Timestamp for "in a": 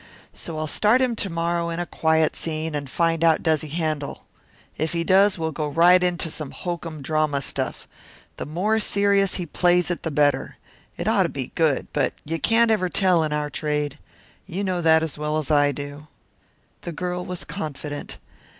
1.69-1.85